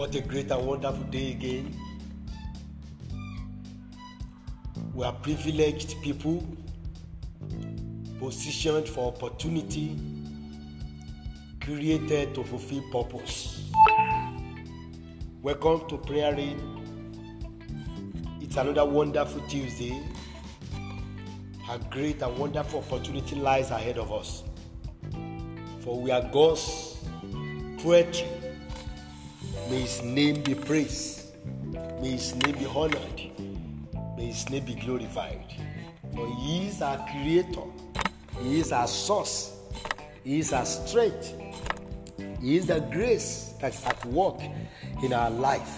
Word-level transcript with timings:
What 0.00 0.14
a 0.14 0.22
great 0.22 0.50
and 0.50 0.66
wonderful 0.66 1.04
day 1.10 1.32
again. 1.32 1.76
We 4.94 5.04
are 5.04 5.12
privileged 5.12 6.00
people, 6.00 6.42
positioned 8.18 8.88
for 8.88 9.12
opportunity, 9.12 9.98
created 11.60 12.34
to 12.34 12.42
fulfill 12.44 12.82
purpose. 12.90 13.70
Welcome 15.42 15.86
to 15.90 15.98
Prayer 15.98 16.34
Rain. 16.34 16.58
It's 18.40 18.56
another 18.56 18.86
wonderful 18.86 19.42
Tuesday. 19.48 20.02
A 21.70 21.78
great 21.90 22.22
and 22.22 22.38
wonderful 22.38 22.80
opportunity 22.80 23.36
lies 23.36 23.70
ahead 23.70 23.98
of 23.98 24.10
us. 24.10 24.44
For 25.80 26.00
we 26.00 26.10
are 26.10 26.22
God's 26.32 26.96
poetry. 27.82 28.39
May 29.70 29.82
His 29.82 30.02
name 30.02 30.42
be 30.42 30.56
praised. 30.56 31.36
May 32.02 32.10
His 32.10 32.34
name 32.34 32.58
be 32.58 32.66
honored. 32.66 33.20
May 34.16 34.26
His 34.26 34.50
name 34.50 34.64
be 34.64 34.74
glorified. 34.74 35.44
For 36.12 36.26
He 36.26 36.66
is 36.66 36.82
our 36.82 36.98
Creator. 37.08 37.70
He 38.42 38.58
is 38.58 38.72
our 38.72 38.88
source. 38.88 39.52
He 40.24 40.40
is 40.40 40.52
our 40.52 40.64
strength. 40.64 41.34
He 42.40 42.56
is 42.56 42.66
the 42.66 42.80
grace 42.80 43.54
that 43.60 43.72
is 43.72 43.84
at 43.84 44.04
work 44.06 44.40
in 45.04 45.12
our 45.12 45.30
life. 45.30 45.76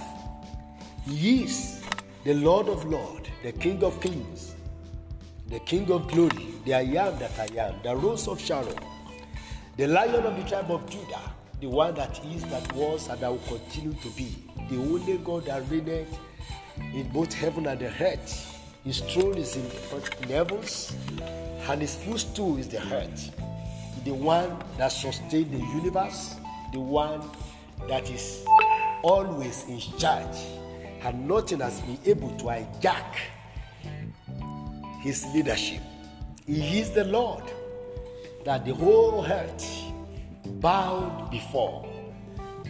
He 1.05 1.45
is 1.45 1.85
the 2.25 2.33
Lord 2.33 2.69
of 2.69 2.87
Lords, 2.87 3.29
the 3.43 3.53
King 3.53 3.85
of 3.85 4.01
Kings, 4.01 4.55
the 5.49 5.61
King 5.61 5.93
of 5.93 6.09
Glory, 6.09 6.55
the 6.65 6.73
I 6.73 6.81
am 6.81 7.19
that 7.19 7.39
I 7.39 7.49
am, 7.59 7.75
the 7.83 7.95
Rose 7.95 8.27
of 8.27 8.41
Sharon, 8.41 8.79
the 9.77 9.87
Lion 9.87 10.25
of 10.25 10.35
the 10.35 10.49
tribe 10.49 10.71
of 10.71 10.89
Judah, 10.89 11.35
the 11.63 11.69
one 11.69 11.95
that 11.95 12.21
is, 12.35 12.43
that 12.47 12.73
was, 12.75 13.07
and 13.07 13.21
that 13.21 13.31
will 13.31 13.39
continue 13.47 13.95
to 14.03 14.09
be, 14.17 14.35
the 14.69 14.77
only 14.77 15.17
God 15.19 15.45
that 15.45 15.63
reigneth 15.71 16.19
in 16.77 17.09
both 17.11 17.33
heaven 17.33 17.69
and 17.69 17.79
the 17.79 17.87
earth. 18.03 18.61
His 18.83 18.99
throne 18.99 19.39
is 19.39 19.55
in 19.55 19.69
the 19.69 20.35
heavens, 20.35 20.93
and 21.69 21.81
his 21.81 21.95
footstool 21.95 22.59
is 22.59 22.67
the 22.67 22.83
earth. 22.93 23.31
The 24.05 24.11
one 24.11 24.59
that 24.77 24.89
sustains 24.89 25.53
the 25.53 25.65
universe, 25.77 26.35
the 26.73 26.81
one 26.81 27.31
that 27.89 28.11
is 28.11 28.45
always 29.05 29.63
in 29.69 29.79
charge, 29.99 30.37
and 31.05 31.29
nothing 31.29 31.61
has 31.61 31.81
been 31.83 31.99
able 32.05 32.37
to 32.39 32.45
hijack 32.47 33.15
his 35.01 35.25
leadership. 35.27 35.81
He 36.45 36.81
is 36.81 36.91
the 36.91 37.05
Lord 37.05 37.45
that 38.45 38.65
the 38.65 38.75
whole 38.75 39.25
earth 39.25 39.82
bowed 40.47 41.31
before. 41.31 41.89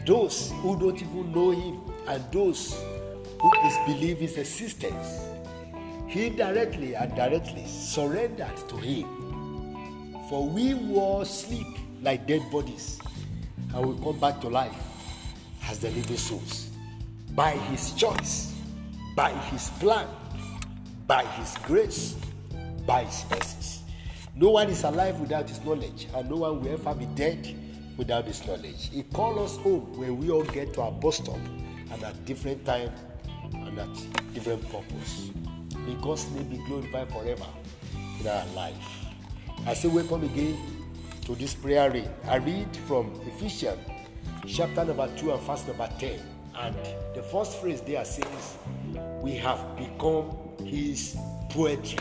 Those 0.07 0.53
who 0.63 0.79
don't 0.79 1.01
even 1.01 1.33
know 1.33 1.51
him 1.51 1.81
and 2.09 2.23
those 2.33 2.75
who 3.41 3.51
disbelieve 3.63 4.19
his 4.19 4.37
existence, 4.37 5.21
he 6.09 6.31
directly 6.31 6.95
and 6.95 7.15
directly 7.15 7.65
surrendered 7.67 8.57
to 8.69 8.77
him. 8.77 9.07
For 10.29 10.47
we 10.47 10.75
were 10.75 11.23
asleep 11.23 11.67
like 12.03 12.27
dead 12.27 12.43
bodies 12.51 12.99
and 13.75 13.87
we 13.87 14.05
come 14.05 14.19
back 14.19 14.41
to 14.41 14.49
life 14.49 14.77
as 15.69 15.79
the 15.79 15.91
living 15.91 16.17
souls 16.17 16.71
by 17.35 17.53
his 17.53 17.93
choice, 17.93 18.55
by 19.17 19.31
his 19.31 19.71
plan, 19.81 20.07
by 21.07 21.25
his 21.25 21.57
grace, 21.65 22.17
by 22.87 23.05
his 23.05 23.25
mercies. 23.31 23.62
No 24.35 24.51
one 24.51 24.71
is 24.71 24.85
alive 24.85 25.21
without 25.21 25.49
his 25.49 25.63
knowledge, 25.63 26.09
and 26.15 26.31
no 26.31 26.37
one 26.37 26.63
will 26.63 26.73
ever 26.73 26.95
be 26.95 27.05
dead 27.07 27.55
without 27.99 28.25
his 28.25 28.47
knowledge. 28.47 28.89
He 28.91 29.03
calls 29.03 29.53
us 29.53 29.63
home 29.63 29.93
when 29.99 30.17
we 30.19 30.31
all 30.31 30.45
get 30.45 30.73
to 30.75 30.83
our 30.83 30.93
bus 30.93 31.17
stop 31.17 31.39
at 31.91 32.25
different 32.25 32.65
time 32.65 32.91
and 33.53 33.79
at 33.79 34.33
different 34.33 34.63
purpose. 34.71 35.31
May 35.87 35.95
God's 36.01 36.31
name 36.31 36.49
be 36.49 36.57
glorified 36.67 37.11
forever 37.11 37.47
in 38.21 38.27
our 38.27 38.47
life. 38.55 39.05
I 39.67 39.75
say 39.75 39.89
welcome 39.89 40.25
again 40.25 40.57
to 41.27 41.35
this 41.35 41.55
prayer 41.55 41.91
read. 41.91 42.11
I 42.27 42.37
read 42.37 42.75
from 42.89 43.13
Ephesians 43.27 43.79
chapter 44.47 44.85
number 44.85 45.15
2 45.17 45.33
and 45.33 45.43
verse 45.43 45.67
number 45.67 45.89
10. 45.99 46.21
And 46.59 46.77
the 47.15 47.23
first 47.23 47.61
phrase 47.61 47.83
there 47.83 48.05
says, 48.05 48.57
We 49.21 49.33
have 49.33 49.77
become 49.77 50.31
his 50.65 51.17
poetry. 51.51 51.99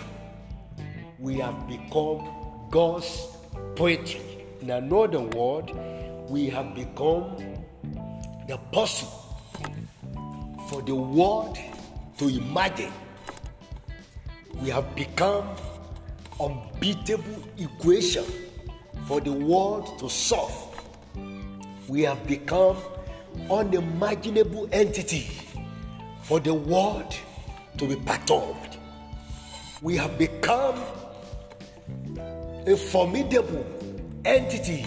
We 1.21 1.35
have 1.37 1.67
become 1.67 2.27
God's 2.71 3.27
poetry. 3.75 4.43
In 4.59 4.71
another 4.71 5.19
word, 5.19 5.71
we 6.27 6.49
have 6.49 6.73
become 6.73 7.37
the 8.47 8.57
person 8.73 9.07
for 10.67 10.81
the 10.81 10.95
world 10.95 11.59
to 12.17 12.27
imagine. 12.27 12.91
We 14.63 14.69
have 14.69 14.95
become 14.95 15.47
unbeatable 16.39 17.43
equation 17.59 18.25
for 19.05 19.21
the 19.21 19.31
world 19.31 19.99
to 19.99 20.09
solve. 20.09 20.51
We 21.87 22.01
have 22.01 22.25
become 22.25 22.77
unimaginable 23.47 24.69
entity 24.71 25.29
for 26.23 26.39
the 26.39 26.55
world 26.55 27.15
to 27.77 27.87
be 27.87 27.95
perturbed. 27.97 28.77
We 29.83 29.97
have 29.97 30.17
become 30.17 30.81
a 32.67 32.75
formidable 32.75 33.65
entity 34.25 34.85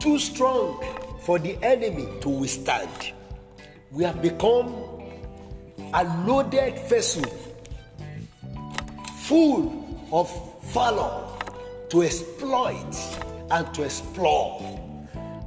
too 0.00 0.18
strong 0.18 0.82
for 1.20 1.38
the 1.38 1.58
enemy 1.62 2.06
to 2.20 2.28
withstand. 2.28 3.12
We 3.90 4.04
have 4.04 4.22
become 4.22 4.74
a 5.92 6.04
loaded 6.26 6.78
vessel 6.88 7.24
full 9.24 10.08
of 10.12 10.30
valor 10.72 11.28
to 11.90 12.02
exploit 12.02 12.94
and 13.50 13.74
to 13.74 13.82
explore 13.82 14.62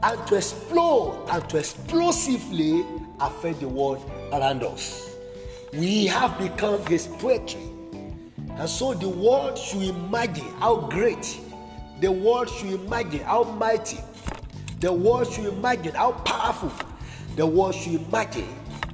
and 0.03 0.27
to 0.27 0.35
explode 0.35 1.27
and 1.29 1.47
to 1.49 1.57
explosively 1.57 2.85
affect 3.19 3.59
the 3.59 3.67
world 3.67 4.09
around 4.33 4.63
us. 4.63 5.15
We 5.73 6.07
have 6.07 6.37
become 6.39 6.85
his 6.87 7.07
poetry. 7.07 7.61
And 8.57 8.69
so 8.69 8.93
the 8.93 9.09
world 9.09 9.57
should 9.57 9.83
imagine 9.83 10.47
how 10.59 10.87
great, 10.89 11.39
the 11.99 12.11
world 12.11 12.49
should 12.49 12.73
imagine 12.73 13.21
how 13.21 13.43
mighty, 13.43 13.99
the 14.79 14.91
world 14.91 15.31
should 15.31 15.45
imagine 15.45 15.93
how 15.95 16.11
powerful, 16.11 16.71
the 17.35 17.45
world 17.45 17.75
should 17.75 18.01
imagine 18.01 18.47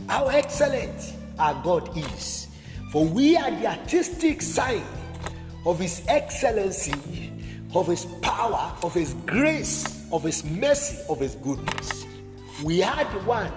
how 0.07 0.28
excellent 0.28 1.13
our 1.40 1.62
God 1.63 1.97
is. 1.97 2.47
For 2.91 3.06
we 3.06 3.35
are 3.35 3.51
the 3.51 3.68
artistic 3.68 4.41
sign 4.41 4.84
of 5.66 5.79
his 5.79 6.01
excellency, 6.07 6.94
of 7.75 7.88
his 7.88 8.06
power, 8.22 8.74
of 8.84 8.94
his 8.94 9.13
grace, 9.25 10.07
of 10.12 10.24
his 10.24 10.44
mercy, 10.45 10.97
of 11.09 11.19
his 11.19 11.35
goodness. 11.35 12.06
We 12.63 12.84
are 12.84 13.03
the 13.03 13.19
one 13.25 13.51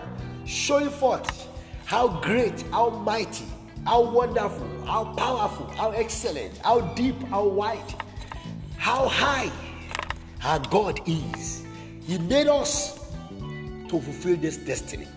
showing 0.44 0.90
forth 0.90 1.48
how 1.84 2.20
great, 2.20 2.62
how 2.72 2.90
mighty, 2.90 3.46
how 3.84 4.02
wonderful, 4.02 4.66
how 4.86 5.04
powerful, 5.14 5.66
how 5.76 5.90
excellent, 5.90 6.58
how 6.58 6.80
deep, 6.94 7.20
how 7.24 7.46
wide, 7.46 7.94
how 8.76 9.08
high 9.08 9.50
our 10.44 10.58
God 10.70 11.00
is. 11.06 11.64
He 12.06 12.18
made 12.18 12.46
us 12.46 12.98
to 13.88 14.00
fulfill 14.00 14.36
this 14.36 14.56
destiny. 14.56 15.08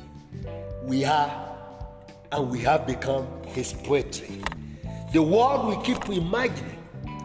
We 0.83 1.05
are 1.05 1.49
and 2.31 2.49
we 2.49 2.59
have 2.59 2.87
become 2.87 3.27
His 3.47 3.73
poetry. 3.73 4.41
The 5.13 5.21
world 5.21 5.67
we 5.67 5.83
keep 5.83 6.09
imagining, 6.09 6.79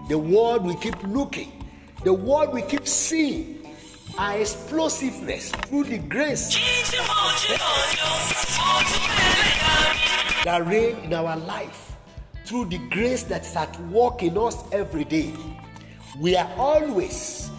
the 0.08 0.18
world 0.18 0.64
we 0.64 0.74
keep 0.76 1.02
looking, 1.04 1.66
the 2.04 2.12
world 2.12 2.52
we 2.52 2.62
keep 2.62 2.86
seeing, 2.86 3.54
our 4.18 4.38
explosiveness 4.38 5.50
through 5.50 5.84
the 5.84 5.98
grace 5.98 6.58
that 10.44 10.66
reign 10.66 10.96
in 10.98 11.14
our 11.14 11.36
life, 11.36 11.96
through 12.44 12.66
the 12.66 12.78
grace 12.90 13.22
that 13.24 13.42
is 13.44 13.56
at 13.56 13.80
work 13.90 14.22
in 14.22 14.38
us 14.38 14.56
every 14.72 15.04
day. 15.04 15.34
We 16.20 16.36
are 16.36 16.50
always 16.56 17.50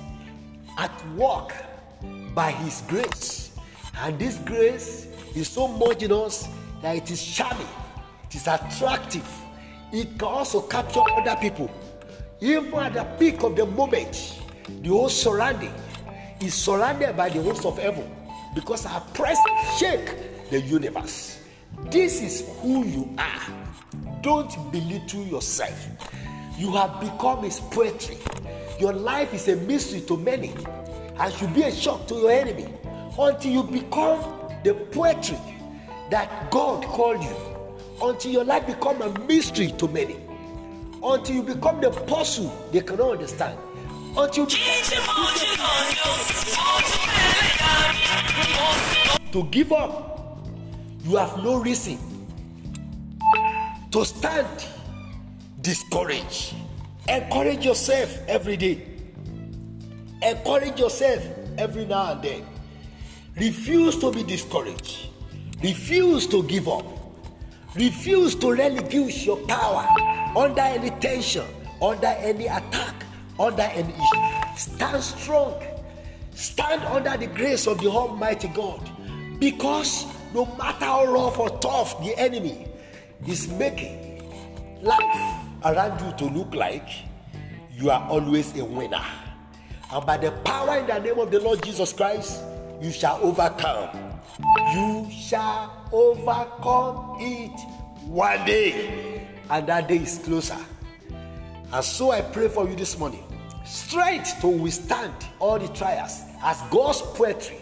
at 0.78 0.92
work 1.16 1.54
by 2.34 2.52
His 2.52 2.82
grace, 2.88 3.52
and 4.00 4.18
this 4.18 4.38
grace 4.40 5.08
is 5.36 5.48
so 5.48 5.68
much 5.68 6.04
in 6.04 6.12
us 6.12 6.48
that 6.82 6.96
it 6.96 7.12
is 7.12 7.24
charming, 7.24 7.68
it 8.26 8.36
is 8.36 8.48
attractive, 8.48 9.28
it 9.92 10.18
can 10.18 10.28
also 10.28 10.62
capture 10.62 11.02
other 11.18 11.36
people. 11.42 11.70
Even 12.42 12.74
at 12.76 12.94
the 12.94 13.04
peak 13.20 13.44
of 13.44 13.56
the 13.56 13.66
moment, 13.66 14.40
the 14.82 14.90
whole 14.90 15.10
surrounding 15.10 15.74
is 16.42 16.54
surrounded 16.54 17.18
by 17.18 17.28
the 17.28 17.42
host 17.44 17.66
of 17.66 17.78
heaven 17.78 18.10
because 18.56 18.86
our 18.86 19.02
presence 19.14 19.78
shake 19.78 20.50
the 20.50 20.62
universe. 20.62 21.40
This 21.92 22.22
is 22.22 22.48
who 22.62 22.86
you 22.86 23.16
are. 23.18 24.22
Don't 24.22 24.72
belittle 24.72 25.26
yourself. 25.26 25.88
You 26.58 26.72
have 26.74 27.00
become 27.00 27.46
a 27.46 27.50
poetry. 27.72 28.18
Your 28.80 28.94
life 28.94 29.34
is 29.34 29.48
a 29.48 29.56
mystery 29.56 30.02
to 30.02 30.18
many 30.18 30.54
and 31.20 31.34
should 31.34 31.54
be 31.54 31.64
a 31.64 31.72
shock 31.72 32.08
to 32.08 32.16
your 32.16 32.32
enemy 32.32 32.68
until 33.18 33.52
you 33.52 33.64
become 33.64 34.22
the 34.64 34.74
poetry 34.92 35.38
that 36.10 36.52
God 36.52 36.84
called 36.86 37.24
you 37.24 37.36
until 38.02 38.32
your 38.32 38.44
life 38.44 38.66
become 38.66 39.02
a 39.02 39.20
mystery 39.26 39.72
to 39.78 39.88
many. 39.88 40.16
Until 41.02 41.36
you 41.36 41.44
become 41.44 41.80
the 41.82 41.92
person 41.92 42.50
they 42.72 42.82
cannot 42.82 43.12
understand. 43.12 43.58
Until 44.18 44.44
you 44.44 44.50
to 49.32 49.44
give 49.52 49.72
up, 49.72 50.09
you 51.10 51.16
have 51.16 51.44
no 51.44 51.60
reason 51.60 51.98
to 53.90 54.06
stand 54.06 54.68
discouraged. 55.62 56.54
Encourage 57.08 57.66
yourself 57.66 58.16
every 58.28 58.56
day. 58.56 58.86
Encourage 60.22 60.80
yourself 60.80 61.26
every 61.58 61.86
now 61.86 62.12
and 62.12 62.22
then. 62.22 62.46
Refuse 63.38 63.98
to 63.98 64.12
be 64.12 64.22
discouraged. 64.22 65.10
Refuse 65.64 66.28
to 66.28 66.44
give 66.44 66.68
up. 66.68 66.86
Refuse 67.76 68.36
to 68.36 68.52
relinquish 68.52 69.26
your 69.26 69.38
power 69.48 69.88
under 70.38 70.62
any 70.62 70.92
tension, 71.00 71.46
under 71.82 72.14
any 72.22 72.46
attack, 72.46 73.04
under 73.40 73.64
any 73.64 73.94
issue. 73.94 74.56
Stand 74.56 75.04
strong. 75.04 75.56
Stand 76.36 76.84
under 76.84 77.18
the 77.18 77.26
grace 77.34 77.66
of 77.66 77.82
the 77.82 77.88
Almighty 77.88 78.50
God. 78.50 78.88
Because 79.40 80.06
no 80.34 80.46
matter 80.58 80.86
how 80.86 81.06
rough 81.06 81.40
or 81.40 81.50
tough 81.60 82.02
the 82.04 82.18
enemy 82.18 82.68
is 83.28 83.48
making 83.48 84.24
life 84.82 85.46
around 85.66 86.00
you 86.02 86.14
to 86.18 86.34
look 86.34 86.54
like, 86.54 86.88
you 87.76 87.90
are 87.90 88.08
always 88.10 88.56
a 88.58 88.64
winner. 88.64 89.04
And 89.92 90.06
by 90.06 90.18
the 90.18 90.32
power 90.44 90.78
in 90.78 90.88
the 90.88 91.00
name 91.00 91.20
of 91.20 91.32
the 91.32 91.40
Lord 91.40 91.64
Jesus 91.64 91.94
Christ, 91.94 92.42
you 92.82 92.92
shall 92.92 93.20
overcome. 93.22 93.90
You 94.74 95.08
shall 95.12 95.90
overcome 95.92 97.18
it 97.20 97.60
one 98.06 98.46
day. 98.46 99.28
And 99.50 99.68
that 99.68 99.88
day 99.88 99.98
is 99.98 100.20
closer. 100.20 100.58
And 101.72 101.84
so 101.84 102.12
I 102.12 102.22
pray 102.22 102.48
for 102.48 102.68
you 102.68 102.76
this 102.76 102.98
morning 102.98 103.24
strength 103.66 104.42
to 104.42 104.48
withstand 104.48 105.14
all 105.38 105.60
the 105.60 105.68
trials 105.70 106.22
as 106.42 106.60
God's 106.72 107.02
poetry, 107.02 107.58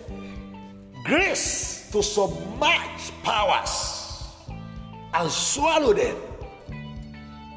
grace 1.04 1.77
to 1.92 2.04
submerge 2.04 3.12
powers 3.24 4.24
and 5.14 5.32
swallow 5.32 5.94
them, 5.94 6.16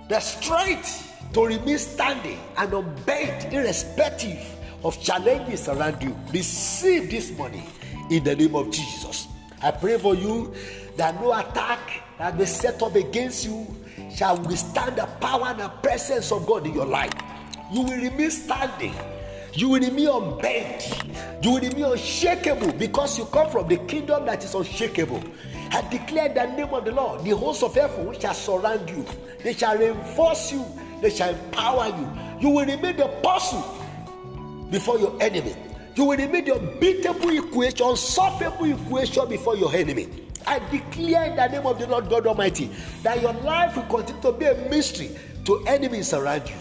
the 0.08 0.20
strength 0.20 1.06
to 1.32 1.46
remain 1.46 1.78
standing 1.78 2.38
and 2.56 2.72
unbent 2.72 3.52
irrespective 3.52 4.44
of 4.84 5.00
challenges 5.00 5.68
around 5.68 6.02
you. 6.02 6.16
Receive 6.32 7.10
this 7.10 7.36
money 7.36 7.64
in 8.10 8.24
the 8.24 8.34
name 8.34 8.54
of 8.54 8.70
Jesus. 8.70 9.28
I 9.62 9.70
pray 9.70 9.98
for 9.98 10.14
you 10.14 10.54
that 10.96 11.20
no 11.20 11.32
attack 11.32 12.02
that 12.18 12.36
may 12.36 12.46
set 12.46 12.82
up 12.82 12.94
against 12.94 13.44
you 13.44 13.66
shall 14.14 14.36
withstand 14.38 14.96
the 14.96 15.06
power 15.20 15.46
and 15.46 15.60
the 15.60 15.68
presence 15.68 16.32
of 16.32 16.46
God 16.46 16.66
in 16.66 16.74
your 16.74 16.86
life. 16.86 17.12
You 17.72 17.82
will 17.82 18.00
remain 18.00 18.30
standing. 18.30 18.94
You 19.54 19.68
will 19.70 19.80
remain 19.80 20.08
unbent. 20.08 21.04
You 21.42 21.52
will 21.52 21.60
remain 21.60 21.84
unshakable 21.84 22.72
because 22.72 23.18
you 23.18 23.24
come 23.26 23.50
from 23.50 23.68
the 23.68 23.78
kingdom 23.78 24.26
that 24.26 24.44
is 24.44 24.54
unshakable. 24.54 25.22
I 25.72 25.82
declare 25.88 26.28
the 26.28 26.46
name 26.46 26.72
of 26.74 26.84
the 26.84 26.92
Lord. 26.92 27.24
The 27.24 27.30
hosts 27.30 27.62
of 27.62 27.74
heaven 27.74 28.18
shall 28.20 28.34
surround 28.34 28.88
you. 28.90 29.04
They 29.42 29.52
shall 29.52 29.76
reinforce 29.76 30.52
you. 30.52 30.64
They 31.00 31.10
shall 31.10 31.30
empower 31.34 31.88
you. 31.88 32.08
You 32.40 32.54
will 32.54 32.66
remain 32.66 32.96
the 32.96 33.08
person 33.22 33.62
before 34.70 34.98
your 34.98 35.16
enemy. 35.20 35.54
You 35.96 36.04
will 36.04 36.16
remain 36.16 36.44
the 36.44 36.54
unbeatable 36.54 37.30
equation, 37.30 37.86
unsolvable 37.86 38.66
equation 38.66 39.28
before 39.28 39.56
your 39.56 39.74
enemy. 39.74 40.08
I 40.46 40.58
declare 40.70 41.24
in 41.24 41.36
the 41.36 41.48
name 41.48 41.66
of 41.66 41.78
the 41.78 41.86
Lord 41.86 42.08
God 42.08 42.26
Almighty 42.26 42.70
that 43.02 43.20
your 43.20 43.32
life 43.32 43.76
will 43.76 43.82
continue 43.84 44.22
to 44.22 44.32
be 44.32 44.46
a 44.46 44.54
mystery 44.70 45.10
to 45.44 45.64
enemies 45.66 46.12
around 46.14 46.48
you. 46.48 46.56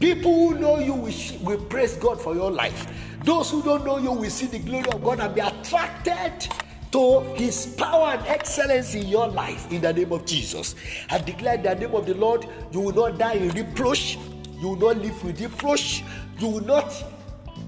People 0.00 0.32
who 0.32 0.58
know 0.58 0.78
you 0.78 0.94
will, 0.94 1.14
will 1.42 1.64
praise 1.66 1.96
God 1.96 2.20
for 2.20 2.34
your 2.34 2.50
life. 2.50 2.86
Those 3.24 3.50
who 3.50 3.62
don't 3.62 3.84
know 3.84 3.98
you 3.98 4.12
will 4.12 4.30
see 4.30 4.46
the 4.46 4.58
glory 4.58 4.86
of 4.90 5.02
God 5.02 5.20
and 5.20 5.34
be 5.34 5.40
attracted 5.40 6.48
to 6.90 7.20
his 7.34 7.66
power 7.76 8.10
and 8.10 8.26
excellence 8.26 8.94
in 8.94 9.06
your 9.06 9.28
life 9.28 9.70
in 9.72 9.80
the 9.80 9.92
name 9.92 10.12
of 10.12 10.24
Jesus. 10.26 10.74
I 11.10 11.18
declare 11.18 11.56
the 11.56 11.74
name 11.74 11.94
of 11.94 12.06
the 12.06 12.14
Lord, 12.14 12.46
you 12.72 12.80
will 12.80 12.92
not 12.92 13.18
die 13.18 13.34
in 13.34 13.50
reproach, 13.50 14.18
you 14.60 14.70
will 14.70 14.76
not 14.76 14.98
live 14.98 15.24
with 15.24 15.40
reproach, 15.40 16.04
you 16.38 16.48
will 16.48 16.64
not 16.64 16.92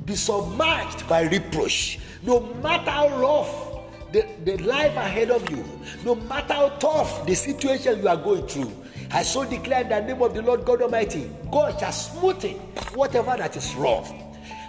be 0.05 0.15
submerged 0.15 1.09
by 1.09 1.23
reproach. 1.23 1.99
No 2.23 2.41
matter 2.63 2.91
how 2.91 3.09
rough 3.19 4.13
the, 4.13 4.27
the 4.45 4.57
life 4.59 4.95
ahead 4.97 5.31
of 5.31 5.49
you, 5.51 5.65
no 6.05 6.15
matter 6.15 6.55
how 6.55 6.69
tough 6.71 7.27
the 7.27 7.35
situation 7.35 8.01
you 8.03 8.09
are 8.09 8.17
going 8.17 8.47
through, 8.47 8.73
I 9.11 9.23
so 9.23 9.45
declare 9.45 9.83
in 9.83 9.89
the 9.89 10.01
name 10.01 10.23
of 10.23 10.35
the 10.35 10.43
Lord 10.43 10.65
God 10.65 10.83
Almighty, 10.83 11.31
God 11.51 11.79
shall 11.79 11.93
smoothen 11.93 12.59
whatever 12.97 13.37
that 13.37 13.57
is 13.57 13.75
rough, 13.75 14.11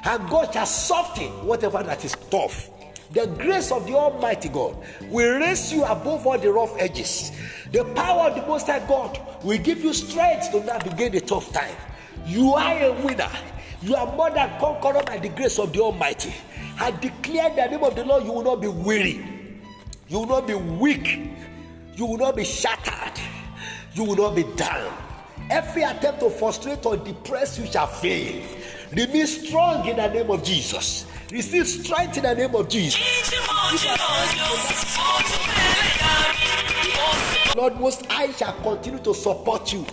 and 0.06 0.30
God 0.30 0.54
shall 0.54 0.66
soften 0.66 1.30
whatever 1.46 1.84
that 1.84 2.06
is 2.06 2.14
tough. 2.30 2.70
The 3.12 3.26
grace 3.26 3.72
of 3.72 3.88
the 3.88 3.96
Almighty 3.96 4.50
God 4.50 4.76
will 5.10 5.40
raise 5.40 5.72
you 5.72 5.84
above 5.86 6.28
all 6.28 6.38
the 6.38 6.52
rough 6.52 6.76
edges. 6.78 7.32
The 7.72 7.86
power 7.96 8.30
of 8.30 8.36
the 8.36 8.46
Most 8.46 8.68
High 8.68 8.86
God 8.86 9.20
will 9.44 9.58
give 9.58 9.82
you 9.84 9.94
strength 9.94 10.52
to 10.52 10.64
navigate 10.64 11.14
the 11.14 11.22
tough 11.22 11.52
time. 11.54 11.76
You 12.26 12.54
are 12.54 12.78
a 12.84 12.92
winner. 12.92 13.30
You 13.82 13.96
are 13.96 14.14
more 14.16 14.30
than 14.30 14.60
conqueror 14.60 15.04
by 15.04 15.20
the 15.20 15.30
grace 15.30 15.58
of 15.58 15.72
the 15.72 15.80
Almighty. 15.80 16.34
I 16.80 16.92
declare 16.92 17.50
in 17.50 17.56
the 17.56 17.66
name 17.68 17.84
of 17.84 17.96
the 17.96 18.04
Lord, 18.04 18.24
you 18.26 18.34
will 18.34 18.44
not 18.44 18.62
be 18.62 18.68
weary. 18.68 19.24
You 20.10 20.20
will 20.20 20.28
not 20.28 20.48
be 20.48 20.56
weak. 20.56 21.32
You 21.96 22.06
will 22.06 22.18
not 22.18 22.36
be 22.36 22.44
shattered. 22.44 23.20
You 23.98 24.04
will 24.04 24.16
not 24.16 24.36
be 24.36 24.44
down. 24.56 24.94
Every 25.50 25.82
attempt 25.82 26.20
to 26.20 26.30
frustrate 26.30 26.86
or 26.86 26.98
depress 26.98 27.58
you 27.58 27.66
shall 27.66 27.88
fail. 27.88 28.46
Remain 28.92 29.26
strong 29.26 29.88
in 29.88 29.96
the 29.96 30.08
name 30.08 30.30
of 30.30 30.44
Jesus. 30.44 31.08
Receive 31.32 31.68
strength 31.68 32.16
in 32.18 32.24
the 32.24 32.36
name 32.36 32.54
of 32.54 32.70
Jesus. 32.70 33.02
Lord 37.56 37.80
Most 37.80 38.06
I 38.12 38.32
shall 38.34 38.54
continue 38.62 39.00
to 39.00 39.16
support 39.16 39.74
you. 39.74 39.84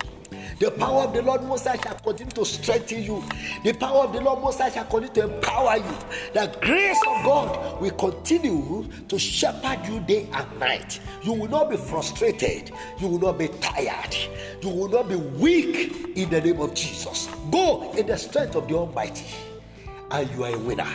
The 0.59 0.71
power 0.71 1.03
of 1.03 1.13
the 1.13 1.21
Lord 1.21 1.43
Most 1.43 1.67
High 1.67 1.75
shall 1.75 1.95
continue 1.95 2.31
to 2.31 2.45
strengthen 2.45 3.03
you. 3.03 3.23
The 3.63 3.73
power 3.73 4.05
of 4.05 4.13
the 4.13 4.21
Lord 4.21 4.41
Most 4.41 4.59
High 4.59 4.69
shall 4.69 4.85
continue 4.85 5.13
to 5.15 5.35
empower 5.35 5.77
you. 5.77 5.97
The 6.33 6.55
grace 6.61 6.99
of 7.07 7.25
God 7.25 7.81
will 7.81 7.91
continue 7.91 8.87
to 9.09 9.19
shepherd 9.19 9.85
you 9.85 9.99
day 10.01 10.29
and 10.31 10.59
night. 10.59 11.01
You 11.23 11.33
will 11.33 11.49
not 11.49 11.69
be 11.69 11.75
frustrated. 11.75 12.71
You 12.99 13.09
will 13.09 13.19
not 13.19 13.37
be 13.37 13.49
tired. 13.59 14.15
You 14.61 14.69
will 14.69 14.87
not 14.87 15.09
be 15.09 15.15
weak 15.15 16.17
in 16.17 16.29
the 16.29 16.39
name 16.39 16.61
of 16.61 16.73
Jesus. 16.73 17.27
Go 17.51 17.91
in 17.91 18.07
the 18.07 18.17
strength 18.17 18.55
of 18.55 18.69
the 18.69 18.75
Almighty, 18.75 19.25
and 20.11 20.29
you 20.31 20.45
are 20.45 20.55
a 20.55 20.59
winner. 20.59 20.87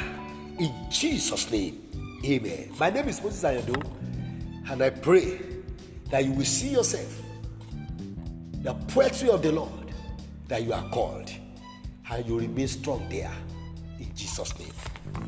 In 0.59 0.75
Jesus' 0.91 1.51
name, 1.51 1.87
amen. 2.25 2.73
My 2.79 2.89
name 2.89 3.09
is 3.09 3.23
Moses 3.23 3.45
Ayado, 3.45 4.71
and 4.71 4.83
I 4.83 4.89
pray 4.89 5.39
that 6.11 6.25
you 6.25 6.33
will 6.33 6.45
see 6.45 6.69
yourself 6.71 7.23
the 8.61 8.75
poetry 8.89 9.31
of 9.31 9.43
the 9.43 9.53
Lord 9.53 9.93
that 10.49 10.63
you 10.63 10.73
are 10.73 10.87
called, 10.91 11.31
and 12.11 12.27
you 12.27 12.39
remain 12.39 12.69
strong 12.69 13.09
there. 13.09 13.33
In 13.99 14.15
Jesus' 14.15 14.59
name. 14.59 14.73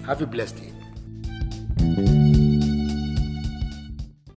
Have 0.05 0.21
a 0.21 0.27
blessed 0.27 0.57
day. 0.57 0.72